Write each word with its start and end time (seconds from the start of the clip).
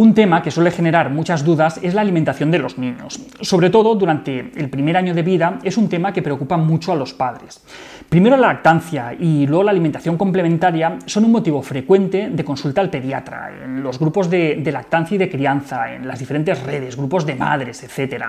Un 0.00 0.14
tema 0.14 0.40
que 0.40 0.50
suele 0.50 0.70
generar 0.70 1.10
muchas 1.10 1.44
dudas 1.44 1.78
es 1.82 1.92
la 1.92 2.00
alimentación 2.00 2.50
de 2.50 2.58
los 2.58 2.78
niños. 2.78 3.20
Sobre 3.42 3.68
todo 3.68 3.94
durante 3.96 4.50
el 4.56 4.70
primer 4.70 4.96
año 4.96 5.12
de 5.12 5.22
vida 5.22 5.58
es 5.62 5.76
un 5.76 5.90
tema 5.90 6.10
que 6.10 6.22
preocupa 6.22 6.56
mucho 6.56 6.90
a 6.90 6.96
los 6.96 7.12
padres. 7.12 7.62
Primero 8.08 8.38
la 8.38 8.46
lactancia 8.46 9.12
y 9.12 9.46
luego 9.46 9.62
la 9.62 9.72
alimentación 9.72 10.16
complementaria 10.16 10.96
son 11.04 11.26
un 11.26 11.32
motivo 11.32 11.60
frecuente 11.60 12.30
de 12.30 12.44
consulta 12.46 12.80
al 12.80 12.88
pediatra, 12.88 13.50
en 13.62 13.82
los 13.82 13.98
grupos 13.98 14.30
de, 14.30 14.62
de 14.64 14.72
lactancia 14.72 15.16
y 15.16 15.18
de 15.18 15.28
crianza, 15.28 15.92
en 15.94 16.08
las 16.08 16.18
diferentes 16.18 16.62
redes, 16.62 16.96
grupos 16.96 17.26
de 17.26 17.34
madres, 17.34 17.84
etc. 17.84 18.24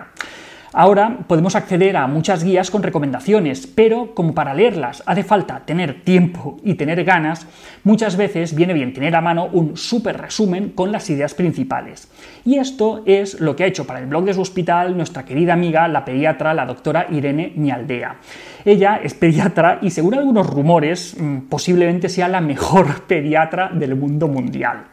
Ahora 0.74 1.20
podemos 1.28 1.58
acceder 1.58 1.98
a 1.98 2.08
muchas 2.08 2.46
guías 2.46 2.72
con 2.72 2.82
recomendaciones, 2.82 3.68
pero 3.68 4.16
como 4.16 4.34
para 4.34 4.54
leerlas 4.54 5.04
hace 5.06 5.24
falta 5.24 5.64
tener 5.66 6.06
tiempo 6.06 6.62
y 6.64 6.76
tener 6.76 7.04
ganas, 7.04 7.46
muchas 7.84 8.16
veces 8.16 8.56
viene 8.56 8.74
bien 8.74 8.94
tener 8.94 9.18
a 9.18 9.22
mano 9.22 9.50
un 9.52 9.76
súper 9.76 10.18
resumen 10.22 10.70
con 10.70 10.94
las 10.94 11.10
ideas 11.10 11.34
principales. 11.34 12.10
Y 12.46 12.58
esto 12.58 13.04
es 13.06 13.42
lo 13.42 13.54
que 13.54 13.66
ha 13.66 13.68
hecho 13.68 13.86
para 13.86 14.00
el 14.00 14.06
blog 14.06 14.24
de 14.24 14.34
su 14.34 14.40
hospital 14.40 14.96
nuestra 14.96 15.26
querida 15.26 15.52
amiga, 15.52 15.90
la 15.90 16.06
pediatra, 16.06 16.54
la 16.54 16.66
doctora 16.66 17.08
Irene 17.10 17.52
Ñaldea. 17.58 18.16
Ella 18.64 19.02
es 19.04 19.14
pediatra 19.14 19.80
y 19.82 19.90
según 19.90 20.14
algunos 20.14 20.48
rumores, 20.48 21.18
mm, 21.20 21.50
posiblemente 21.50 22.08
sea 22.08 22.30
la 22.30 22.40
mejor 22.40 23.02
pediatra 23.08 23.72
del 23.74 23.96
mundo 23.98 24.30
mundial. 24.30 24.86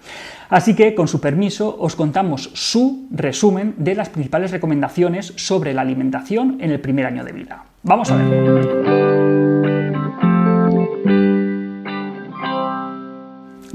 Así 0.48 0.74
que, 0.74 0.94
con 0.94 1.08
su 1.08 1.20
permiso, 1.20 1.76
os 1.78 1.94
contamos 1.94 2.50
su 2.54 3.06
resumen 3.10 3.74
de 3.76 3.94
las 3.94 4.08
principales 4.08 4.50
recomendaciones 4.50 5.34
sobre 5.36 5.67
la 5.74 5.82
alimentación 5.82 6.58
en 6.60 6.70
el 6.70 6.80
primer 6.80 7.06
año 7.06 7.24
de 7.24 7.32
vida. 7.32 7.64
Vamos 7.82 8.10
a 8.10 8.16
ver. 8.16 9.48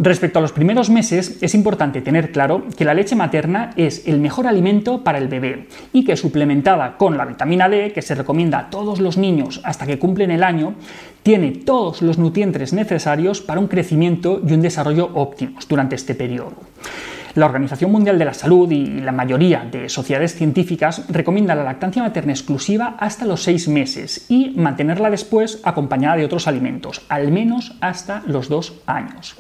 Respecto 0.03 0.39
a 0.39 0.41
los 0.41 0.51
primeros 0.51 0.89
meses, 0.89 1.37
es 1.41 1.55
importante 1.55 2.01
tener 2.01 2.33
claro 2.33 2.63
que 2.75 2.83
la 2.83 2.93
leche 2.93 3.15
materna 3.15 3.69
es 3.77 4.05
el 4.05 4.19
mejor 4.19 4.47
alimento 4.47 5.01
para 5.01 5.17
el 5.17 5.29
bebé 5.29 5.69
y 5.93 6.03
que 6.03 6.17
suplementada 6.17 6.97
con 6.97 7.17
la 7.17 7.23
vitamina 7.23 7.69
D, 7.69 7.93
que 7.93 8.01
se 8.01 8.13
recomienda 8.13 8.59
a 8.59 8.69
todos 8.69 8.99
los 8.99 9.17
niños 9.17 9.61
hasta 9.63 9.85
que 9.85 9.99
cumplen 9.99 10.31
el 10.31 10.43
año, 10.43 10.73
tiene 11.21 11.51
todos 11.51 12.01
los 12.01 12.17
nutrientes 12.17 12.73
necesarios 12.73 13.39
para 13.39 13.61
un 13.61 13.67
crecimiento 13.67 14.41
y 14.45 14.51
un 14.51 14.61
desarrollo 14.61 15.09
óptimos 15.13 15.69
durante 15.69 15.95
este 15.95 16.15
periodo. 16.15 16.53
La 17.35 17.47
Organización 17.47 17.91
Mundial 17.91 18.19
de 18.19 18.25
la 18.25 18.33
Salud 18.35 18.69
y 18.69 18.85
la 18.85 19.11
mayoría 19.11 19.67
de 19.71 19.89
sociedades 19.89 20.35
científicas 20.35 21.05
recomiendan 21.09 21.57
la 21.57 21.63
lactancia 21.63 22.03
materna 22.03 22.31
exclusiva 22.31 22.95
hasta 22.99 23.25
los 23.25 23.41
seis 23.41 23.67
meses 23.67 24.27
y 24.29 24.51
mantenerla 24.51 25.09
después 25.09 25.59
acompañada 25.63 26.17
de 26.17 26.25
otros 26.25 26.47
alimentos, 26.47 27.01
al 27.09 27.31
menos 27.31 27.75
hasta 27.81 28.21
los 28.27 28.49
dos 28.49 28.81
años. 28.85 29.35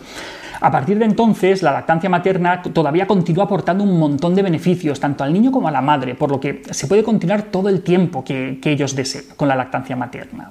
A 0.59 0.71
partir 0.71 0.97
de 0.97 1.05
entonces, 1.05 1.61
la 1.61 1.71
lactancia 1.71 2.09
materna 2.09 2.63
todavía 2.63 3.05
continúa 3.05 3.43
aportando 3.43 3.83
un 3.83 3.99
montón 3.99 4.33
de 4.33 4.41
beneficios, 4.41 4.99
tanto 4.99 5.23
al 5.23 5.31
niño 5.31 5.51
como 5.51 5.67
a 5.67 5.71
la 5.71 5.81
madre, 5.81 6.15
por 6.15 6.31
lo 6.31 6.39
que 6.39 6.63
se 6.71 6.87
puede 6.87 7.03
continuar 7.03 7.43
todo 7.43 7.69
el 7.69 7.81
tiempo 7.81 8.23
que, 8.23 8.59
ellos 8.63 8.95
deseen 8.95 9.25
con 9.35 9.47
la 9.47 9.55
lactancia 9.55 9.95
materna. 9.95 10.49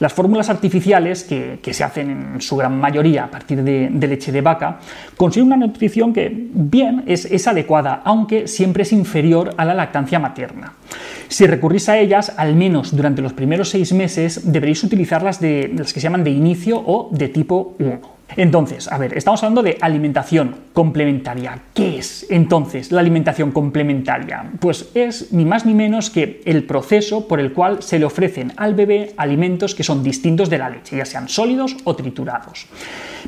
Las 0.00 0.14
fórmulas 0.14 0.48
artificiales, 0.48 1.24
que, 1.24 1.74
se 1.74 1.84
hacen 1.84 2.10
en 2.10 2.40
su 2.40 2.56
gran 2.56 2.80
mayoría 2.80 3.24
a 3.24 3.30
partir 3.30 3.62
de, 3.62 3.90
leche 4.08 4.32
de 4.32 4.40
vaca, 4.40 4.78
consiguen 5.14 5.48
una 5.48 5.58
nutrición 5.58 6.14
que, 6.14 6.30
bien, 6.34 7.04
es, 7.06 7.46
adecuada, 7.46 8.00
aunque 8.04 8.48
siempre 8.48 8.84
es 8.84 8.92
inferior 8.92 9.54
a 9.58 9.64
la 9.66 9.74
lactancia 9.74 10.18
materna. 10.18 10.72
Si 11.28 11.46
recurrís 11.46 11.90
a 11.90 11.98
ellas, 11.98 12.32
al 12.36 12.56
menos 12.56 12.96
durante 12.96 13.20
los 13.20 13.34
primeros 13.34 13.68
seis 13.68 13.92
meses, 13.92 14.50
deberéis 14.50 14.82
utilizarlas 14.82 15.38
de 15.38 15.70
las 15.76 15.92
que 15.92 16.00
se 16.00 16.04
llaman 16.04 16.24
de 16.24 16.30
inicio 16.30 16.82
o 16.84 17.10
de 17.12 17.28
tipo 17.28 17.76
1. 17.78 18.19
Entonces, 18.36 18.90
a 18.90 18.98
ver, 18.98 19.16
estamos 19.16 19.42
hablando 19.42 19.62
de 19.62 19.78
alimentación 19.80 20.56
complementaria. 20.72 21.58
¿Qué 21.74 21.98
es 21.98 22.26
entonces 22.30 22.92
la 22.92 23.00
alimentación 23.00 23.50
complementaria? 23.50 24.50
Pues 24.60 24.90
es 24.94 25.32
ni 25.32 25.44
más 25.44 25.66
ni 25.66 25.74
menos 25.74 26.10
que 26.10 26.40
el 26.44 26.64
proceso 26.64 27.26
por 27.26 27.40
el 27.40 27.52
cual 27.52 27.82
se 27.82 27.98
le 27.98 28.04
ofrecen 28.04 28.52
al 28.56 28.74
bebé 28.74 29.12
alimentos 29.16 29.74
que 29.74 29.82
son 29.82 30.02
distintos 30.02 30.50
de 30.50 30.58
la 30.58 30.70
leche, 30.70 30.96
ya 30.96 31.04
sean 31.04 31.28
sólidos 31.28 31.76
o 31.84 31.96
triturados. 31.96 32.66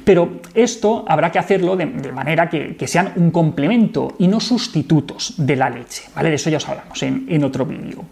Pero 0.05 0.41
esto 0.55 1.05
habrá 1.09 1.31
que 1.31 1.39
hacerlo 1.39 1.77
de, 1.77 1.87
manera 2.13 2.49
que, 2.49 2.77
sean 2.87 3.13
un 3.17 3.31
complemento 3.31 4.15
y 4.19 4.29
no 4.29 4.41
sustitutos 4.41 5.35
de 5.39 5.57
la 5.57 5.71
leche. 5.71 6.05
¿vale? 6.15 6.29
De 6.29 6.37
eso 6.37 6.51
ya 6.51 6.59
os 6.59 6.69
hablamos 6.69 7.03
en, 7.03 7.27
en 7.29 7.45
otro 7.45 7.65
vídeo. 7.65 8.05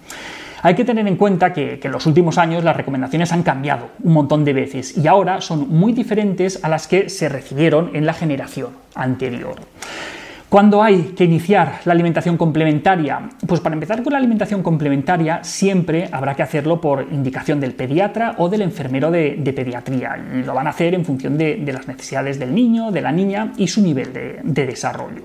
Hay 0.62 0.75
que 0.75 0.84
tener 0.84 1.06
en 1.06 1.16
cuenta 1.16 1.53
que, 1.53 1.81
en 1.82 1.93
los 1.93 2.06
últimos 2.06 2.37
años 2.38 2.65
las 2.65 2.76
recomendaciones 2.76 3.32
han 3.32 3.43
cambiado 3.43 3.88
un 4.03 4.12
montón 4.12 4.44
de 4.44 4.53
veces 4.53 4.97
y 4.97 5.06
ahora 5.06 5.41
son 5.41 5.69
muy 5.69 5.93
diferentes 5.93 6.62
a 6.62 6.69
las 6.69 6.87
que 6.87 7.09
se 7.09 7.28
recibieron 7.28 7.91
en 7.94 8.04
la 8.04 8.12
generación 8.12 8.71
anterior. 8.94 9.56
¿Cuándo 10.50 10.82
hay 10.82 11.15
que 11.16 11.25
iniciar 11.25 11.81
la 11.84 11.93
alimentación 11.93 12.37
complementaria? 12.37 13.21
Pues 13.47 13.60
para 13.60 13.75
empezar 13.75 14.03
con 14.03 14.12
la 14.12 14.19
alimentación 14.19 14.65
complementaria 14.65 15.44
siempre 15.44 16.09
habrá 16.10 16.34
que 16.34 16.43
hacerlo 16.43 16.81
por 16.81 17.06
indicación 17.12 17.60
del 17.60 17.72
pediatra 17.72 18.34
o 18.38 18.48
del 18.48 18.62
enfermero 18.62 19.12
de, 19.12 19.53
pediatría 19.54 20.16
lo 20.16 20.53
van 20.53 20.66
a 20.66 20.71
hacer 20.71 20.94
en 20.94 21.04
función 21.04 21.38
de, 21.38 21.62
las 21.72 21.87
necesidades 21.87 22.41
del 22.41 22.53
niño, 22.53 22.91
de 22.91 23.00
la 23.00 23.12
niña 23.12 23.53
y 23.56 23.69
su 23.69 23.81
nivel 23.81 24.12
de 24.12 24.66
desarrollo. 24.66 25.22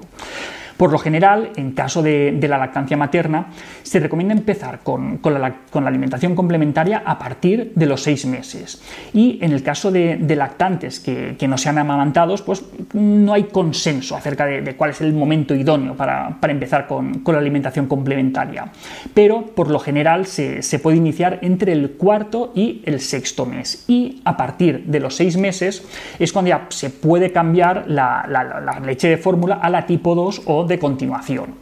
Por 0.78 0.92
lo 0.92 1.00
general, 1.00 1.52
en 1.56 1.72
caso 1.72 2.02
de, 2.02 2.38
la 2.48 2.58
lactancia 2.58 2.98
materna, 2.98 3.48
se 3.84 4.00
recomienda 4.00 4.34
empezar 4.34 4.80
con, 4.84 5.20
la, 5.24 5.56
alimentación 5.88 6.36
complementaria 6.36 7.04
a 7.06 7.18
partir 7.18 7.72
de 7.76 7.86
los 7.86 8.04
seis 8.04 8.26
meses. 8.26 8.82
Y 9.14 9.40
en 9.42 9.52
el 9.52 9.64
caso 9.64 9.92
de, 9.92 10.18
lactantes 10.36 11.00
que, 11.00 11.48
no 11.48 11.58
sean 11.58 11.78
amamantados, 11.78 12.42
pues 12.42 12.66
no 12.94 13.34
hay 13.34 13.46
consenso 13.46 14.16
acerca 14.16 14.46
de, 14.46 14.76
cuál 14.76 14.90
es 14.90 15.02
el 15.02 15.14
momento 15.14 15.56
idóneo 15.56 15.96
para, 15.96 16.38
empezar 16.48 16.88
con, 16.88 17.24
la 17.26 17.38
alimentación 17.38 17.88
complementaria. 17.88 18.72
Pero 19.14 19.46
por 19.48 19.70
lo 19.70 19.80
general 19.80 20.26
se, 20.26 20.80
puede 20.80 20.98
iniciar 20.98 21.40
entre 21.42 21.72
el 21.72 21.92
cuarto 21.92 22.52
y 22.54 22.82
el 22.86 23.00
sexto 23.00 23.46
mes. 23.46 23.86
Y 23.88 24.22
a 24.26 24.36
partir 24.36 24.84
de 24.86 25.00
los 25.00 25.16
seis 25.16 25.38
meses 25.38 25.86
es 26.20 26.34
cuando 26.34 26.50
ya 26.50 26.66
se 26.70 26.90
puede 26.90 27.32
cambiar 27.32 27.86
la, 27.88 28.26
la 28.28 28.80
leche 28.82 29.08
de 29.08 29.18
fórmula 29.18 29.56
a 29.56 29.70
la 29.70 29.86
tipo 29.86 30.16
2 30.16 30.44
o 30.46 30.65
de 30.66 30.80
continuación. 30.80 31.56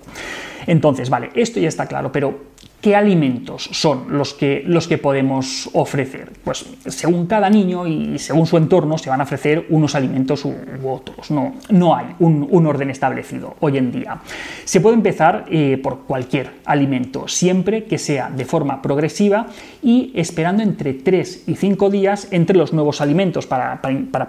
Entonces, 0.68 1.10
vale, 1.10 1.30
esto 1.36 1.60
ya 1.60 1.68
está 1.68 1.88
claro, 1.88 2.12
pero 2.12 2.54
¿qué 2.82 2.96
alimentos 2.96 3.70
son 3.72 4.18
los 4.18 4.34
que, 4.34 4.64
los 4.66 4.88
que 4.88 4.98
podemos 4.98 5.70
ofrecer? 5.74 6.32
Pues 6.44 6.66
según 6.88 7.28
cada 7.28 7.50
niño 7.50 7.88
y 7.88 8.20
según 8.20 8.46
su 8.46 8.58
entorno 8.58 8.98
se 8.98 9.10
van 9.10 9.22
a 9.22 9.24
ofrecer 9.24 9.66
unos 9.70 9.96
alimentos 9.96 10.44
u, 10.46 10.54
otros. 10.86 11.32
No, 11.32 11.56
no 11.70 11.96
hay 11.96 12.08
un, 12.20 12.66
orden 12.66 12.90
establecido 12.90 13.56
hoy 13.60 13.78
en 13.78 13.92
día. 13.92 14.20
Se 14.66 14.82
puede 14.82 14.96
empezar 14.96 15.46
eh, 15.50 15.80
por 15.82 16.00
cualquier 16.02 16.52
alimento, 16.66 17.28
siempre 17.28 17.86
que 17.86 17.98
sea 17.98 18.30
de 18.30 18.46
forma 18.46 18.82
progresiva 18.82 19.48
y 19.82 20.12
esperando 20.16 20.64
entre 20.64 20.94
3 20.94 21.44
y 21.48 21.56
5 21.56 21.90
días 21.90 22.28
entre 22.32 22.58
los 22.58 22.74
nuevos 22.74 23.02
alimentos 23.02 23.48
para, 23.48 23.82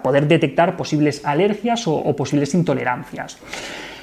poder 0.03 0.27
detectar 0.27 0.75
posibles 0.77 1.25
alergias 1.25 1.87
o 1.87 2.15
posibles 2.15 2.53
intolerancias. 2.53 3.37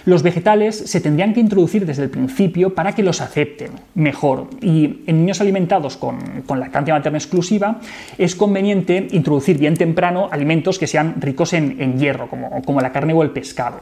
Los 0.04 0.22
vegetales 0.22 0.76
se 0.76 1.00
tendrían 1.00 1.32
que 1.32 1.40
introducir 1.40 1.86
desde 1.86 2.02
el 2.02 2.10
principio 2.10 2.74
para 2.74 2.92
que 2.92 3.02
los 3.02 3.20
acepten 3.20 3.70
mejor 3.94 4.48
y 4.60 5.02
en 5.06 5.20
niños 5.20 5.40
alimentados 5.40 5.96
con, 5.96 6.18
lactancia 6.48 6.94
materna 6.94 7.18
exclusiva 7.18 7.80
es 8.18 8.34
conveniente 8.34 9.08
introducir 9.12 9.58
bien 9.58 9.76
temprano 9.76 10.28
alimentos 10.30 10.78
que 10.78 10.86
sean 10.86 11.20
ricos 11.20 11.52
en, 11.52 11.98
hierro, 11.98 12.28
como, 12.28 12.80
la 12.80 12.92
carne 12.92 13.12
o 13.12 13.22
el 13.22 13.30
pescado. 13.30 13.80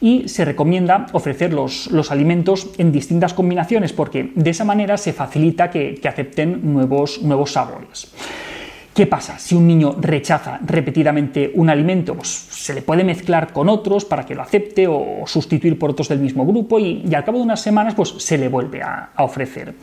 Y 0.00 0.28
se 0.28 0.44
recomienda 0.44 1.06
ofrecer 1.12 1.52
los, 1.52 1.88
alimentos 2.10 2.70
en 2.76 2.92
distintas 2.92 3.32
combinaciones 3.32 3.92
porque 3.92 4.32
de 4.34 4.50
esa 4.50 4.64
manera 4.64 4.98
se 4.98 5.12
facilita 5.12 5.70
que, 5.70 6.00
acepten 6.04 6.60
nuevos, 6.74 7.22
nuevos 7.22 7.52
sabores. 7.52 8.12
¿Qué 8.94 9.08
pasa 9.08 9.40
si 9.40 9.56
un 9.56 9.66
niño 9.66 9.96
rechaza 10.00 10.60
repetidamente 10.64 11.50
un 11.56 11.68
alimento? 11.68 12.14
Pues 12.14 12.28
se 12.28 12.72
le 12.74 12.80
puede 12.80 13.02
mezclar 13.02 13.52
con 13.52 13.68
otros 13.68 14.04
para 14.04 14.24
que 14.24 14.36
lo 14.36 14.42
acepte 14.42 14.86
o 14.86 15.24
sustituir 15.26 15.76
por 15.80 15.90
otros 15.90 16.08
del 16.08 16.20
mismo 16.20 16.46
grupo 16.46 16.78
y, 16.78 17.12
al 17.12 17.24
cabo 17.24 17.38
de 17.38 17.44
unas 17.44 17.60
semanas 17.60 17.94
pues, 17.96 18.10
se 18.18 18.38
le 18.38 18.46
vuelve 18.46 18.82
a, 18.82 19.10
ofrecer. 19.18 19.74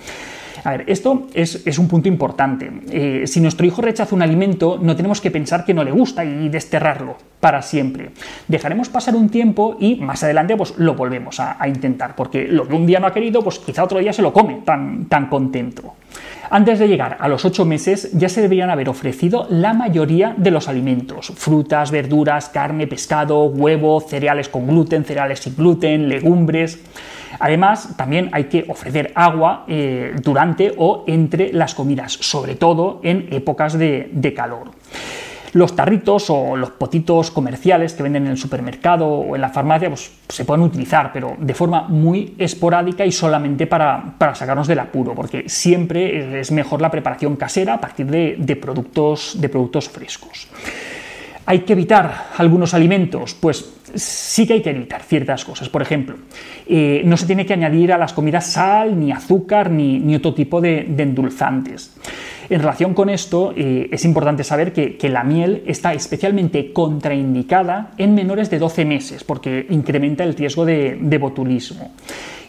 A 0.64 0.72
ver, 0.72 0.86
esto 0.88 1.28
es, 1.34 1.78
un 1.78 1.90
punto 1.90 2.08
importante. 2.08 2.72
Eh, 2.90 3.28
si 3.28 3.42
nuestro 3.42 3.66
hijo 3.66 3.82
rechaza 3.82 4.16
un 4.16 4.22
alimento, 4.22 4.80
no 4.82 4.96
tenemos 4.96 5.20
que 5.20 5.30
pensar 5.30 5.66
que 5.66 5.74
no 5.74 5.84
le 5.84 5.92
gusta 5.92 6.24
y 6.24 6.48
desterrarlo 6.48 7.18
para 7.42 7.62
siempre. 7.62 8.12
Dejaremos 8.48 8.88
pasar 8.88 9.16
un 9.16 9.28
tiempo 9.28 9.76
y 9.78 9.96
más 9.96 10.24
adelante 10.24 10.56
pues, 10.56 10.76
lo 10.78 10.96
volvemos 10.96 11.38
a, 11.42 11.58
intentar, 11.68 12.16
porque 12.16 12.48
lo 12.48 12.66
que 12.66 12.76
un 12.76 12.86
día 12.86 13.02
no 13.02 13.08
ha 13.08 13.14
querido, 13.14 13.44
pues 13.44 13.60
quizá 13.60 13.84
otro 13.84 14.00
día 14.00 14.14
se 14.14 14.22
lo 14.22 14.32
come 14.32 14.62
tan, 14.64 15.08
tan 15.08 15.28
contento. 15.28 15.96
Antes 16.54 16.80
de 16.80 16.90
llegar 16.90 17.16
a 17.22 17.30
los 17.30 17.46
8 17.46 17.64
meses 17.64 18.10
ya 18.12 18.28
se 18.28 18.42
deberían 18.42 18.70
haber 18.70 18.90
ofrecido 18.90 19.48
la 19.50 19.74
mayoría 19.74 20.36
de 20.36 20.52
los 20.52 20.68
alimentos, 20.68 21.32
frutas, 21.34 21.92
verduras, 21.92 22.50
carne, 22.50 22.88
pescado, 22.88 23.46
huevo, 23.46 24.02
cereales 24.02 24.50
con 24.50 24.68
gluten, 24.68 25.06
cereales 25.06 25.40
sin 25.40 25.56
gluten, 25.56 26.10
legumbres. 26.10 26.78
Además, 27.40 27.96
también 27.96 28.30
hay 28.34 28.50
que 28.50 28.66
ofrecer 28.68 29.14
agua 29.16 29.64
eh, 29.70 30.14
durante 30.22 30.74
o 30.78 31.06
entre 31.08 31.54
las 31.54 31.74
comidas, 31.74 32.12
sobre 32.12 32.56
todo 32.56 33.00
en 33.02 33.30
épocas 33.32 33.80
de 33.80 34.34
calor. 34.36 34.72
Los 35.54 35.76
tarritos 35.76 36.30
o 36.30 36.56
los 36.56 36.72
potitos 36.72 37.30
comerciales 37.30 37.94
que 37.94 38.04
venden 38.04 38.26
en 38.26 38.32
el 38.32 38.38
supermercado 38.38 39.06
o 39.08 39.36
en 39.36 39.42
la 39.42 39.50
farmacia 39.50 39.90
pues, 39.90 40.12
se 40.30 40.46
pueden 40.46 40.64
utilizar, 40.64 41.12
pero 41.12 41.36
de 41.38 41.54
forma 41.54 41.88
muy 41.90 42.36
esporádica 42.38 43.06
y 43.06 43.12
solamente 43.12 43.68
para, 43.68 44.16
sacarnos 44.34 44.68
del 44.68 44.80
apuro, 44.80 45.14
porque 45.14 45.50
siempre 45.50 46.40
es 46.40 46.52
mejor 46.52 46.82
la 46.82 46.90
preparación 46.90 47.36
casera 47.36 47.74
a 47.74 47.82
partir 47.82 48.06
de, 48.08 48.56
productos, 48.56 49.36
de 49.40 49.50
productos 49.50 49.90
frescos. 49.90 50.48
¿Hay 51.46 51.60
que 51.60 51.74
evitar 51.74 52.28
algunos 52.38 52.74
alimentos? 52.74 53.34
Pues 53.34 53.74
sí 53.96 54.48
que 54.48 54.54
hay 54.54 54.62
que 54.62 54.70
evitar 54.70 55.02
ciertas 55.02 55.44
cosas. 55.44 55.70
Por 55.70 55.82
ejemplo, 55.82 56.16
eh, 56.68 57.02
no 57.06 57.18
se 57.18 57.26
tiene 57.26 57.46
que 57.46 57.54
añadir 57.54 57.92
a 57.92 57.98
las 57.98 58.14
comidas 58.14 58.46
sal, 58.46 59.00
ni 59.00 59.12
azúcar, 59.12 59.70
ni, 59.70 60.16
otro 60.16 60.34
tipo 60.34 60.62
de, 60.62 60.82
endulzantes. 60.98 61.94
En 62.50 62.60
relación 62.60 62.94
con 62.94 63.10
esto, 63.10 63.54
eh, 63.56 63.90
es 63.92 64.06
importante 64.06 64.44
saber 64.44 64.74
que, 64.74 64.98
la 65.12 65.24
miel 65.24 65.64
está 65.66 65.94
especialmente 65.94 66.72
contraindicada 66.72 67.92
en 67.98 68.16
menores 68.16 68.50
de 68.50 68.60
12 68.60 68.86
meses, 68.86 69.24
porque 69.26 69.66
incrementa 69.70 70.24
el 70.24 70.36
riesgo 70.36 70.66
de 70.66 71.18
botulismo 71.20 71.92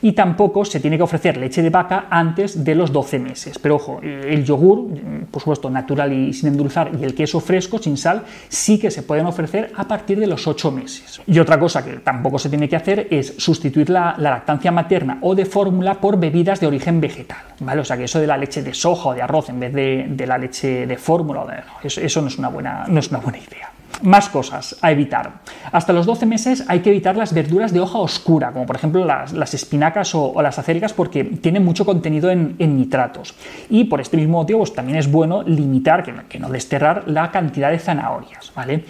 y 0.02 0.12
tampoco 0.12 0.64
se 0.64 0.81
tiene 0.81 0.96
que 0.96 1.04
ofrecer 1.04 1.37
leche 1.37 1.62
de 1.62 1.70
vaca 1.70 2.06
antes 2.10 2.64
de 2.64 2.75
los 2.75 2.93
12 2.93 3.19
meses. 3.19 3.58
Pero 3.58 3.76
ojo, 3.76 4.00
el 4.02 4.44
yogur, 4.44 4.88
por 5.31 5.40
supuesto, 5.40 5.70
natural 5.70 6.12
y 6.12 6.32
sin 6.32 6.49
endulzar, 6.49 6.90
y 7.00 7.04
el 7.04 7.14
queso 7.14 7.40
fresco, 7.40 7.78
sin 7.78 7.96
sal, 7.96 8.25
sí 8.49 8.78
que 8.78 8.90
se 8.90 9.02
pueden 9.02 9.26
ofrecer 9.26 9.72
a 9.76 9.87
partir 9.87 10.19
de 10.19 10.26
los 10.26 10.46
8 10.46 10.70
meses. 10.72 11.20
Y 11.26 11.38
otra 11.38 11.58
cosa 11.58 11.84
que 11.84 11.94
tampoco 11.99 12.38
se 12.38 12.49
tiene 12.49 12.69
que 12.69 12.76
hacer 12.76 13.06
es 13.10 13.34
sustituir 13.38 13.90
la, 13.90 14.16
lactancia 14.19 14.72
materna 14.72 15.19
o 15.20 15.34
de 15.34 15.44
fórmula 15.44 16.00
por 16.00 16.19
bebidas 16.19 16.60
de 16.60 16.66
origen 16.66 17.00
vegetal. 17.00 17.38
¿vale? 17.60 17.81
O 17.81 17.84
sea 17.84 17.96
que 17.96 18.05
eso 18.05 18.20
de 18.20 18.26
la 18.26 18.37
leche 18.37 18.62
de 18.62 18.75
soja 18.75 19.10
o 19.10 19.14
de 19.14 19.22
arroz 19.22 19.48
en 19.50 19.60
vez 19.60 19.72
de, 19.72 20.26
la 20.26 20.38
leche 20.38 20.87
de 20.87 20.96
fórmula, 20.96 21.64
eso, 21.82 22.00
eso 22.00 22.22
no, 22.22 22.28
es 22.28 22.38
una 22.38 22.48
buena, 22.48 22.84
no 22.88 23.00
es 23.00 23.08
una 23.10 23.19
buena 23.19 23.38
idea. 23.38 23.71
Más 24.00 24.28
cosas 24.28 24.76
a 24.80 24.90
evitar. 24.90 25.40
Hasta 25.70 25.92
los 25.92 26.06
12 26.06 26.26
meses 26.26 26.64
hay 26.68 26.80
que 26.80 26.90
evitar 26.90 27.16
las 27.16 27.32
verduras 27.34 27.72
de 27.72 27.80
hoja 27.80 27.98
oscura, 27.98 28.52
como 28.52 28.66
por 28.66 28.76
ejemplo 28.76 29.04
las, 29.04 29.54
espinacas 29.54 30.14
o, 30.14 30.40
las 30.42 30.58
acelgas, 30.58 30.92
porque 30.92 31.24
tienen 31.24 31.64
mucho 31.64 31.84
contenido 31.84 32.30
en, 32.30 32.56
nitratos. 32.58 33.34
Y 33.68 33.84
por 33.84 34.00
este 34.00 34.16
mismo 34.16 34.38
motivo, 34.38 34.60
pues, 34.60 34.74
también 34.74 34.98
es 34.98 35.10
bueno 35.10 35.42
limitar, 35.42 36.02
que, 36.02 36.14
que 36.28 36.38
no 36.38 36.48
desterrar, 36.48 37.04
la 37.06 37.30
cantidad 37.30 37.70
de 37.70 37.78
zanahorias. 37.78 38.52
¿vale? 38.54 38.84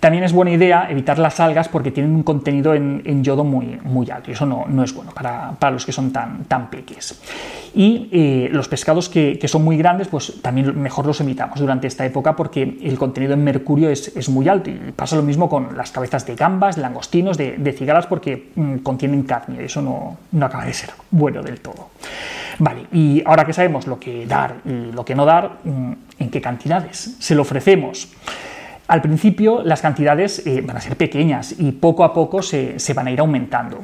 También 0.00 0.22
es 0.22 0.32
buena 0.32 0.52
idea 0.52 0.86
evitar 0.90 1.18
las 1.18 1.40
algas 1.40 1.68
porque 1.68 1.90
tienen 1.90 2.14
un 2.14 2.22
contenido 2.22 2.74
en, 2.74 3.24
yodo 3.24 3.42
muy, 3.42 3.78
muy 3.82 4.08
alto 4.10 4.30
y 4.30 4.34
eso 4.34 4.46
no, 4.46 4.84
es 4.84 4.94
bueno 4.94 5.10
para, 5.12 5.70
los 5.70 5.84
que 5.84 5.90
son 5.90 6.12
tan, 6.12 6.44
tan 6.44 6.70
peques. 6.70 7.20
Y 7.74 8.08
eh, 8.12 8.48
los 8.52 8.68
pescados 8.68 9.08
que, 9.08 9.40
son 9.48 9.64
muy 9.64 9.76
grandes, 9.76 10.06
pues 10.08 10.40
también 10.40 10.80
mejor 10.80 11.04
los 11.06 11.20
evitamos 11.20 11.58
durante 11.58 11.88
esta 11.88 12.06
época 12.06 12.36
porque 12.36 12.78
el 12.82 12.96
contenido 12.96 13.34
en 13.34 13.42
mercurio 13.42 13.90
es, 13.90 14.28
muy 14.28 14.48
alto. 14.48 14.70
Y 14.70 14.92
pasa 14.94 15.16
lo 15.16 15.22
mismo 15.22 15.48
con 15.48 15.76
las 15.76 15.90
cabezas 15.90 16.24
de 16.26 16.36
gambas, 16.36 16.78
langostinos, 16.78 17.36
de, 17.36 17.56
de 17.56 17.72
cigalas 17.72 18.06
porque 18.06 18.50
mm, 18.54 18.78
contienen 18.78 19.24
cadmio 19.24 19.60
y 19.60 19.64
eso 19.64 19.82
no, 19.82 20.16
no 20.30 20.46
acaba 20.46 20.64
de 20.64 20.74
ser 20.74 20.90
bueno 21.10 21.42
del 21.42 21.60
todo. 21.60 21.88
Vale, 22.60 22.86
y 22.92 23.22
ahora 23.24 23.44
que 23.44 23.52
sabemos 23.52 23.86
lo 23.86 23.98
que 23.98 24.26
dar 24.26 24.56
y 24.64 24.92
lo 24.92 25.04
que 25.04 25.14
no 25.14 25.24
dar, 25.24 25.58
mm, 25.64 25.92
¿en 26.18 26.30
qué 26.30 26.40
cantidades 26.40 27.16
se 27.18 27.34
lo 27.34 27.42
ofrecemos? 27.42 28.08
Al 28.88 29.02
principio 29.02 29.62
las 29.62 29.82
cantidades 29.82 30.46
eh, 30.46 30.62
van 30.62 30.78
a 30.78 30.80
ser 30.80 30.96
pequeñas 30.96 31.54
y 31.58 31.72
poco 31.72 32.04
a 32.04 32.14
poco 32.14 32.40
se, 32.40 32.78
van 32.94 33.06
a 33.06 33.10
ir 33.10 33.20
aumentando. 33.20 33.80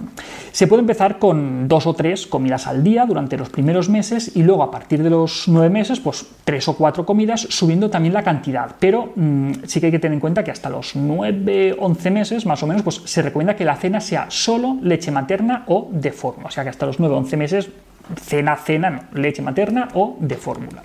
Se 0.50 0.66
puede 0.66 0.80
empezar 0.80 1.18
con 1.18 1.68
dos 1.68 1.86
o 1.86 1.92
tres 1.92 2.26
comidas 2.26 2.66
al 2.66 2.82
día 2.82 3.04
durante 3.04 3.36
los 3.36 3.50
primeros 3.50 3.90
meses 3.90 4.34
y 4.34 4.42
luego 4.42 4.62
a 4.62 4.70
partir 4.70 5.02
de 5.02 5.10
los 5.10 5.46
nueve 5.46 5.68
meses, 5.68 6.00
pues 6.00 6.26
tres 6.44 6.66
o 6.68 6.76
cuatro 6.76 7.04
comidas, 7.04 7.42
subiendo 7.50 7.90
también 7.90 8.14
la 8.14 8.22
cantidad. 8.22 8.76
Pero 8.78 9.12
mm, 9.14 9.52
sí 9.66 9.78
que 9.78 9.86
hay 9.86 9.92
que 9.92 9.98
tener 9.98 10.14
en 10.14 10.20
cuenta 10.20 10.42
que 10.42 10.50
hasta 10.50 10.70
los 10.70 10.96
nueve, 10.96 11.76
once 11.78 12.10
meses 12.10 12.46
más 12.46 12.62
o 12.62 12.66
menos, 12.66 12.82
pues 12.82 13.02
se 13.04 13.20
recomienda 13.20 13.56
que 13.56 13.66
la 13.66 13.76
cena 13.76 14.00
sea 14.00 14.26
solo 14.30 14.78
leche 14.80 15.10
materna 15.10 15.64
o 15.66 15.86
de 15.92 16.12
forma. 16.12 16.44
O 16.46 16.50
sea 16.50 16.64
que 16.64 16.70
hasta 16.70 16.86
los 16.86 16.98
nueve, 16.98 17.14
once 17.14 17.36
meses 17.36 17.68
cena, 18.20 18.56
cena, 18.56 19.08
leche 19.14 19.42
materna 19.42 19.88
o 19.94 20.16
de 20.20 20.36
fórmula. 20.36 20.82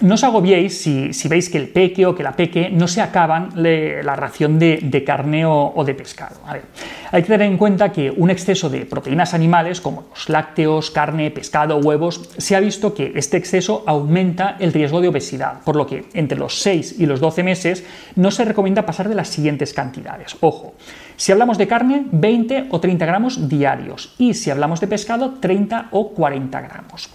No 0.00 0.14
os 0.14 0.24
agobiéis 0.24 0.80
si, 0.80 1.28
veis 1.28 1.48
que 1.48 1.58
el 1.58 1.68
peque 1.68 2.06
o 2.06 2.14
que 2.14 2.24
la 2.24 2.34
peque 2.34 2.70
no 2.70 2.88
se 2.88 3.00
acaban 3.00 3.52
la 3.54 4.16
ración 4.16 4.58
de, 4.58 5.04
carne 5.06 5.44
o, 5.46 5.84
de 5.84 5.94
pescado. 5.94 6.36
hay 6.48 7.22
que 7.22 7.28
tener 7.28 7.46
en 7.46 7.58
cuenta 7.58 7.92
que 7.92 8.10
un 8.10 8.30
exceso 8.30 8.70
de 8.70 8.86
proteínas 8.86 9.34
animales 9.34 9.80
como 9.80 10.08
los 10.10 10.28
lácteos, 10.28 10.90
carne, 10.90 11.30
pescado, 11.30 11.78
huevos, 11.78 12.30
se 12.38 12.56
ha 12.56 12.60
visto 12.60 12.94
que 12.94 13.12
este 13.14 13.36
exceso 13.36 13.84
aumenta 13.86 14.56
el 14.58 14.72
riesgo 14.72 15.00
de 15.00 15.08
obesidad, 15.08 15.60
por 15.64 15.76
lo 15.76 15.86
que 15.86 16.06
entre 16.14 16.38
los 16.38 16.58
6 16.60 16.96
y 16.98 17.06
los 17.06 17.20
12 17.20 17.42
meses 17.42 17.84
no 18.16 18.30
se 18.30 18.44
recomienda 18.44 18.86
pasar 18.86 19.08
de 19.08 19.14
las 19.14 19.28
siguientes 19.28 19.72
cantidades. 19.74 20.36
Ojo, 20.40 20.74
si 21.16 21.32
hablamos 21.32 21.58
de 21.58 21.66
carne, 21.66 22.06
20 22.10 22.68
o 22.70 22.80
30 22.80 23.06
gramos 23.06 23.48
diarios 23.48 24.14
y 24.18 24.34
si 24.34 24.50
hablamos 24.50 24.80
de 24.80 24.86
pescado, 24.86 25.34
30 25.40 25.88
o 25.90 26.10
40 26.10 26.60
gramos. 26.60 27.10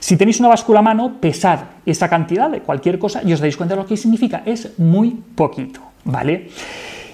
Si 0.00 0.16
tenéis 0.16 0.40
una 0.40 0.48
báscula 0.48 0.78
a 0.78 0.82
mano, 0.82 1.20
pesad 1.20 1.60
esa 1.84 2.08
cantidad 2.08 2.50
de 2.50 2.60
cualquier 2.60 2.98
cosa 2.98 3.22
y 3.24 3.32
os 3.32 3.40
dais 3.40 3.56
cuenta 3.56 3.74
de 3.74 3.82
lo 3.82 3.86
que 3.86 3.96
significa. 3.96 4.42
Es 4.44 4.78
muy 4.78 5.10
poquito, 5.34 5.80
¿vale? 6.04 6.50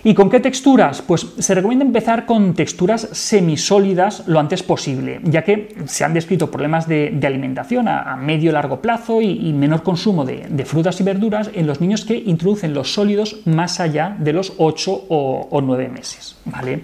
¿Y 0.07 0.13
con 0.13 0.29
qué 0.29 0.39
texturas? 0.39 1.01
Pues 1.01 1.27
se 1.39 1.55
recomienda 1.55 1.83
empezar 1.83 2.27
con 2.27 2.53
texturas 2.53 3.09
semisólidas 3.13 4.25
lo 4.27 4.39
antes 4.39 4.63
posible, 4.63 5.21
ya 5.25 5.43
que 5.43 5.75
se 5.87 6.05
han 6.05 6.13
descrito 6.13 6.51
problemas 6.51 6.87
de, 6.87 7.19
alimentación 7.25 7.89
a, 7.89 8.15
medio 8.17 8.51
y 8.51 8.53
largo 8.53 8.83
plazo 8.83 9.23
y, 9.23 9.51
menor 9.55 9.83
consumo 9.83 10.27
de, 10.27 10.65
frutas 10.67 11.01
y 11.01 11.05
verduras 11.05 11.51
en 11.55 11.67
los 11.67 11.81
niños 11.81 12.05
que 12.05 12.17
introducen 12.17 12.75
los 12.75 12.93
sólidos 12.93 13.41
más 13.47 13.81
allá 13.81 14.15
de 14.19 14.35
los 14.35 14.53
8 14.59 15.07
o, 15.09 15.49
o 15.51 15.61
9 15.63 15.89
meses. 15.89 16.37
¿vale? 16.45 16.83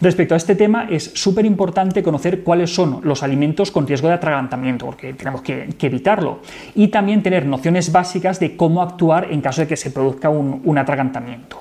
Respecto 0.00 0.34
a 0.34 0.36
este 0.36 0.56
tema, 0.56 0.88
es 0.90 1.12
súper 1.14 1.46
importante 1.46 2.02
conocer 2.02 2.42
cuáles 2.42 2.74
son 2.74 3.02
los 3.04 3.22
alimentos 3.22 3.70
con 3.70 3.86
riesgo 3.86 4.08
de 4.08 4.14
atragantamiento, 4.14 4.86
porque 4.86 5.14
tenemos 5.14 5.42
que, 5.42 5.68
evitarlo. 5.80 6.40
Y 6.74 6.88
también 6.88 7.22
tener 7.22 7.46
nociones 7.46 7.92
básicas 7.92 8.40
de 8.40 8.56
cómo 8.56 8.82
actuar 8.82 9.28
en 9.30 9.40
caso 9.40 9.60
de 9.60 9.68
que 9.68 9.76
se 9.76 9.92
produzca 9.92 10.28
un 10.28 10.76
atragantamiento. 10.76 11.60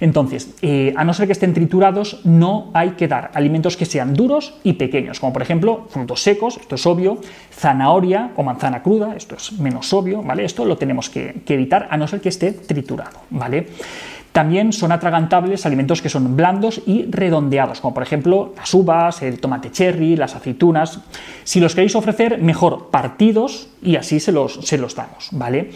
Entonces, 0.00 0.54
eh, 0.62 0.92
a 0.96 1.04
no 1.04 1.14
ser 1.14 1.26
que 1.26 1.32
estén 1.32 1.54
triturados, 1.54 2.20
no 2.24 2.70
hay 2.74 2.90
que 2.90 3.08
dar 3.08 3.30
alimentos 3.34 3.76
que 3.76 3.84
sean 3.84 4.14
duros 4.14 4.54
y 4.62 4.74
pequeños, 4.74 5.20
como 5.20 5.32
por 5.32 5.42
ejemplo 5.42 5.86
frutos 5.90 6.22
secos, 6.22 6.56
esto 6.56 6.74
es 6.74 6.86
obvio, 6.86 7.18
zanahoria 7.52 8.32
o 8.36 8.42
manzana 8.42 8.82
cruda, 8.82 9.14
esto 9.16 9.36
es 9.36 9.52
menos 9.58 9.92
obvio, 9.92 10.22
¿vale? 10.22 10.44
Esto 10.44 10.64
lo 10.64 10.76
tenemos 10.76 11.10
que, 11.10 11.42
que 11.44 11.54
evitar 11.54 11.88
a 11.90 11.96
no 11.96 12.06
ser 12.06 12.20
que 12.20 12.28
esté 12.28 12.52
triturado, 12.52 13.20
¿vale? 13.30 13.66
También 14.34 14.72
son 14.72 14.90
atragantables 14.90 15.64
alimentos 15.64 16.02
que 16.02 16.08
son 16.08 16.34
blandos 16.34 16.82
y 16.86 17.04
redondeados, 17.08 17.80
como 17.80 17.94
por 17.94 18.02
ejemplo 18.02 18.52
las 18.56 18.74
uvas, 18.74 19.22
el 19.22 19.38
tomate 19.38 19.70
cherry, 19.70 20.16
las 20.16 20.34
aceitunas. 20.34 20.98
Si 21.44 21.60
los 21.60 21.76
queréis 21.76 21.94
ofrecer, 21.94 22.42
mejor 22.42 22.90
partidos 22.90 23.68
y 23.80 23.94
así 23.94 24.18
se 24.18 24.32
los, 24.32 24.54
se 24.54 24.76
los 24.76 24.96
damos, 24.96 25.28
¿vale? 25.30 25.70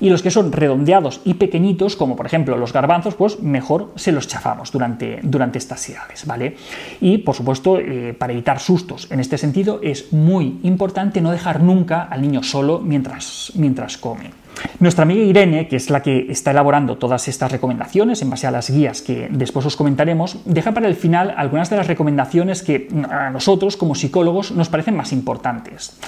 Y 0.00 0.10
los 0.10 0.22
que 0.22 0.30
son 0.30 0.52
redondeados 0.52 1.22
y 1.24 1.34
pequeñitos, 1.34 1.96
como 1.96 2.14
por 2.14 2.26
ejemplo 2.26 2.56
los 2.56 2.72
garbanzos, 2.72 3.16
pues 3.16 3.40
mejor 3.40 3.90
se 3.96 4.12
los 4.12 4.28
chafamos 4.28 4.70
durante, 4.70 5.18
durante 5.24 5.58
estas 5.58 5.88
edades, 5.88 6.24
¿vale? 6.24 6.56
Y 7.00 7.18
por 7.18 7.34
supuesto, 7.34 7.80
eh, 7.80 8.14
para 8.16 8.32
evitar 8.32 8.60
sustos 8.60 9.08
en 9.10 9.18
este 9.18 9.38
sentido, 9.38 9.80
es 9.82 10.12
muy 10.12 10.60
importante 10.62 11.20
no 11.20 11.32
dejar 11.32 11.64
nunca 11.64 12.04
al 12.04 12.22
niño 12.22 12.44
solo 12.44 12.78
mientras, 12.78 13.50
mientras 13.56 13.98
come. 13.98 14.43
Nuestra 14.80 15.02
amiga 15.02 15.22
Irene, 15.22 15.68
que 15.68 15.76
es 15.76 15.90
la 15.90 16.02
que 16.02 16.26
está 16.30 16.50
elaborando 16.50 16.98
todas 16.98 17.28
estas 17.28 17.50
recomendaciones 17.50 18.22
en 18.22 18.30
base 18.30 18.46
a 18.46 18.50
las 18.50 18.70
guías 18.70 19.02
que 19.02 19.28
después 19.30 19.66
os 19.66 19.76
comentaremos, 19.76 20.38
deja 20.44 20.72
para 20.72 20.88
el 20.88 20.96
final 20.96 21.34
algunas 21.36 21.70
de 21.70 21.76
las 21.76 21.86
recomendaciones 21.86 22.62
que 22.62 22.88
a 23.08 23.30
nosotros 23.30 23.76
como 23.76 23.94
psicólogos 23.94 24.52
nos 24.52 24.68
parecen 24.68 24.96
más 24.96 25.12
importantes. 25.12 25.98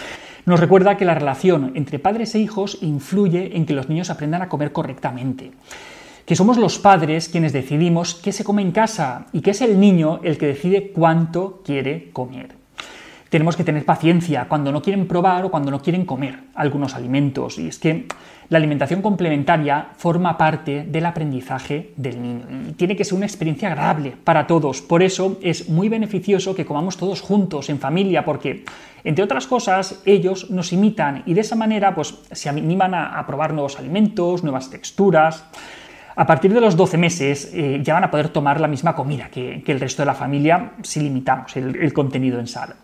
Nos 0.45 0.61
recuerda 0.61 0.97
que 0.97 1.05
la 1.05 1.15
relación 1.15 1.73
entre 1.75 1.99
padres 1.99 2.35
e 2.35 2.39
hijos 2.39 2.79
influye 2.81 3.57
en 3.57 3.67
que 3.67 3.75
los 3.75 3.89
niños 3.89 4.11
aprendan 4.11 4.43
a 4.43 4.49
comer 4.49 4.73
correctamente 4.73 5.53
que 6.27 6.35
somos 6.35 6.59
los 6.59 6.81
padres 6.81 7.29
quienes 7.29 7.53
decidimos 7.53 8.17
qué 8.17 8.33
se 8.33 8.43
come 8.43 8.61
en 8.61 8.73
casa 8.73 9.27
y 9.33 9.41
que 9.41 9.53
es 9.53 9.61
el 9.63 9.79
niño 9.79 10.19
el 10.25 10.39
que 10.39 10.47
decide 10.47 10.91
cuánto 10.91 11.63
quiere 11.65 12.11
comer 12.13 12.56
tenemos 13.37 13.55
que 13.55 13.65
tener 13.65 13.85
paciencia 13.85 14.47
cuando 14.49 14.73
no 14.73 14.81
quieren 14.81 15.07
probar 15.07 15.45
o 15.45 15.51
cuando 15.51 15.71
no 15.71 15.83
quieren 15.83 16.07
comer 16.07 16.39
algunos 16.55 16.95
alimentos. 16.95 17.59
Y 17.59 17.69
es 17.69 17.79
que 17.79 18.07
la 18.49 18.57
alimentación 18.57 19.03
complementaria 19.03 19.89
forma 19.99 20.39
parte 20.39 20.85
del 20.85 21.05
aprendizaje 21.05 21.93
del 21.97 22.23
niño 22.23 22.47
y 22.67 22.73
tiene 22.73 22.97
que 22.97 23.05
ser 23.05 23.13
una 23.13 23.27
experiencia 23.27 23.69
agradable 23.69 24.15
para 24.25 24.47
todos. 24.47 24.81
Por 24.81 25.03
eso 25.03 25.39
es 25.43 25.69
muy 25.69 25.91
beneficioso 25.91 26.55
que 26.55 26.65
comamos 26.65 26.97
todos 26.97 27.21
juntos, 27.21 27.69
en 27.69 27.79
familia, 27.79 28.25
porque, 28.25 28.65
entre 29.05 29.23
otras 29.23 29.47
cosas, 29.47 30.01
ellos 30.07 30.51
nos 30.51 30.73
imitan 30.73 31.23
y 31.27 31.35
de 31.35 31.43
esa 31.43 31.57
manera 31.57 31.95
pues, 31.95 32.15
se 32.33 32.49
animan 32.49 32.95
a, 32.95 33.23
probar 33.27 33.53
nuevos 33.53 33.79
alimentos, 33.79 34.45
nuevas 34.45 34.71
texturas. 34.71 35.45
A 36.15 36.27
partir 36.27 36.55
de 36.55 36.63
los 36.63 36.75
12 36.75 36.97
meses 36.97 37.51
eh, 37.53 37.81
ya 37.83 37.93
van 37.93 38.05
a 38.05 38.11
poder 38.11 38.31
tomar 38.31 38.63
la 38.63 38.69
misma 38.69 38.97
comida 38.97 39.29
que, 39.29 39.63
el 39.67 39.79
resto 39.79 40.01
de 40.01 40.07
la 40.07 40.15
familia 40.15 40.73
si 40.83 41.01
limitamos 41.01 41.55
el 41.55 41.93
contenido 41.93 42.41
en 42.41 42.47
sal. 42.47 42.77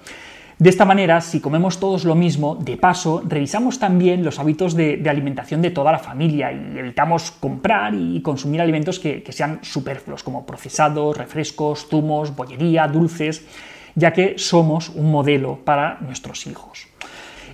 De 0.63 0.71
esta 0.71 0.85
manera, 0.85 1.21
si 1.21 1.41
comemos 1.41 1.81
todos 1.81 2.05
lo 2.05 2.15
mismo, 2.15 2.55
de 2.55 2.77
paso, 2.77 3.21
revisamos 3.27 3.81
también 3.81 4.23
los 4.23 4.39
hábitos 4.39 4.77
de, 4.77 5.03
alimentación 5.11 5.61
de 5.61 5.73
toda 5.73 5.91
la 5.91 5.99
familia 5.99 6.53
y 6.53 6.79
evitamos 6.79 7.33
comprar 7.33 7.97
y 7.97 8.23
consumir 8.23 8.61
alimentos 8.61 9.01
que, 9.01 9.25
que 9.25 9.33
sean 9.33 9.59
superfluos, 9.63 10.23
como 10.23 10.47
procesados, 10.47 11.17
refrescos, 11.17 11.89
zumos, 11.89 12.37
bollería, 12.37 12.87
dulces, 12.87 13.45
ya 13.97 14.13
que 14.13 14.35
somos 14.39 14.89
un 14.91 15.11
modelo 15.11 15.59
para 15.65 15.99
nuestros 16.01 16.47
hijos. 16.47 16.92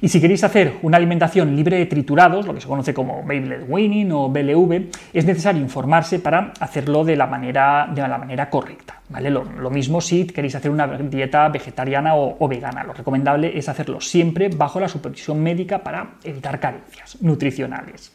Y 0.00 0.08
si 0.08 0.20
queréis 0.20 0.44
hacer 0.44 0.74
una 0.82 0.96
alimentación 0.96 1.54
libre 1.56 1.78
de 1.78 1.86
triturados, 1.86 2.46
lo 2.46 2.54
que 2.54 2.60
se 2.60 2.68
conoce 2.68 2.94
como 2.94 3.22
Baby 3.22 3.64
Winning 3.68 4.12
o 4.12 4.28
BLV, 4.28 4.90
es 5.12 5.24
necesario 5.24 5.60
informarse 5.60 6.18
para 6.18 6.52
hacerlo 6.60 7.04
de 7.04 7.16
la 7.16 7.26
manera, 7.26 7.88
de 7.92 8.06
la 8.06 8.18
manera 8.18 8.48
correcta. 8.48 9.00
¿vale? 9.08 9.30
Lo, 9.30 9.70
mismo 9.70 10.00
si 10.00 10.26
queréis 10.26 10.54
hacer 10.54 10.70
una 10.70 10.86
dieta 10.86 11.48
vegetariana 11.48 12.14
o, 12.14 12.36
o 12.38 12.48
vegana. 12.48 12.84
Lo 12.84 12.92
recomendable 12.92 13.56
es 13.58 13.68
hacerlo 13.68 14.00
siempre 14.00 14.48
bajo 14.48 14.80
la 14.80 14.88
supervisión 14.88 15.42
médica 15.42 15.78
para 15.78 16.14
evitar 16.24 16.60
carencias 16.60 17.20
nutricionales. 17.20 18.12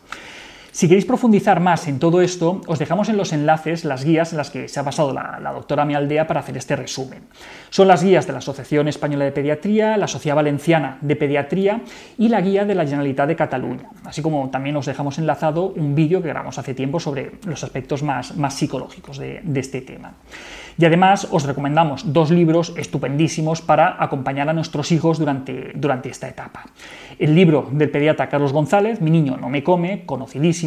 Si 0.73 0.87
queréis 0.87 1.05
profundizar 1.05 1.59
más 1.59 1.87
en 1.87 1.99
todo 1.99 2.19
esto, 2.19 2.61
os 2.65 2.79
dejamos 2.79 3.07
en 3.07 3.15
los 3.15 3.31
enlaces 3.31 3.85
las 3.85 4.03
guías 4.03 4.31
en 4.31 4.39
las 4.39 4.49
que 4.49 4.67
se 4.67 4.79
ha 4.79 4.83
basado 4.83 5.13
la, 5.13 5.51
doctora 5.53 5.85
Mialdea 5.85 6.25
para 6.25 6.39
hacer 6.39 6.57
este 6.57 6.75
resumen. 6.75 7.25
Son 7.69 7.87
las 7.87 8.03
guías 8.03 8.25
de 8.25 8.33
la 8.33 8.39
Asociación 8.39 8.87
Española 8.87 9.23
de 9.23 9.31
Pediatría, 9.31 9.97
la 9.97 10.07
Sociedad 10.07 10.35
Valenciana 10.35 10.97
de 11.01 11.15
Pediatría 11.15 11.81
y 12.17 12.27
la 12.29 12.41
guía 12.41 12.65
de 12.65 12.73
la 12.73 12.87
Generalitat 12.87 13.27
de 13.27 13.35
Cataluña, 13.35 13.89
así 14.03 14.23
como 14.23 14.49
también 14.49 14.75
os 14.75 14.87
dejamos 14.87 15.19
enlazado 15.19 15.67
un 15.67 15.93
vídeo 15.93 16.23
que 16.23 16.29
grabamos 16.29 16.57
hace 16.57 16.73
tiempo 16.73 16.99
sobre 16.99 17.33
los 17.45 17.63
aspectos 17.63 18.01
más, 18.01 18.35
más 18.35 18.55
psicológicos 18.55 19.19
de, 19.19 19.41
de 19.43 19.59
este 19.59 19.81
tema. 19.81 20.13
Y 20.79 20.85
además 20.85 21.27
os 21.29 21.43
recomendamos 21.43 22.13
dos 22.13 22.31
libros 22.31 22.73
estupendísimos 22.77 23.61
para 23.61 24.03
acompañar 24.03 24.49
a 24.49 24.53
nuestros 24.53 24.91
hijos 24.91 25.19
durante, 25.19 25.71
durante 25.75 26.09
esta 26.09 26.27
etapa. 26.27 26.65
El 27.19 27.35
libro 27.35 27.69
del 27.71 27.91
pediatra 27.91 28.27
Carlos 28.27 28.53
González, 28.53 28.99
Mi 28.99 29.11
niño 29.11 29.37
no 29.37 29.49
me 29.49 29.63
come, 29.63 30.03
conocidísimo, 30.07 30.62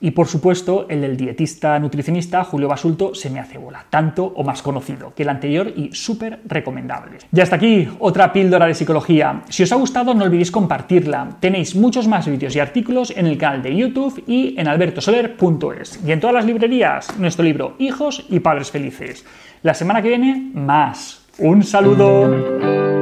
y 0.00 0.10
por 0.12 0.28
supuesto 0.28 0.86
el 0.88 1.00
del 1.00 1.16
dietista 1.16 1.78
nutricionista 1.78 2.44
Julio 2.44 2.68
Basulto, 2.68 3.14
Se 3.14 3.30
me 3.30 3.40
hace 3.40 3.58
bola, 3.58 3.84
tanto 3.88 4.24
o 4.24 4.44
más 4.44 4.62
conocido 4.62 5.12
que 5.14 5.22
el 5.22 5.28
anterior 5.28 5.72
y 5.74 5.92
súper 5.92 6.40
recomendable. 6.46 7.18
Y 7.32 7.40
hasta 7.40 7.56
aquí 7.56 7.88
otra 7.98 8.32
píldora 8.32 8.66
de 8.66 8.74
psicología. 8.74 9.42
Si 9.48 9.62
os 9.62 9.72
ha 9.72 9.76
gustado 9.76 10.14
no 10.14 10.24
olvidéis 10.24 10.50
compartirla. 10.50 11.36
Tenéis 11.40 11.74
muchos 11.74 12.06
más 12.06 12.28
vídeos 12.28 12.54
y 12.54 12.60
artículos 12.60 13.12
en 13.16 13.26
el 13.26 13.38
canal 13.38 13.62
de 13.62 13.74
YouTube 13.74 14.22
y 14.26 14.54
en 14.58 14.68
albertosoler.es. 14.68 16.00
Y 16.06 16.12
en 16.12 16.20
todas 16.20 16.34
las 16.34 16.44
librerías, 16.44 17.18
nuestro 17.18 17.44
libro 17.44 17.74
Hijos 17.78 18.24
y 18.28 18.40
Padres 18.40 18.70
Felices. 18.70 19.24
La 19.62 19.74
semana 19.74 20.02
que 20.02 20.08
viene, 20.08 20.50
más. 20.54 21.26
Un 21.38 21.62
saludo. 21.62 22.99